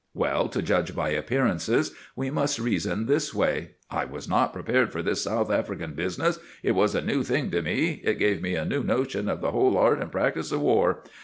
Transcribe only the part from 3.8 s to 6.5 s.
"I was not prepared for this South African business.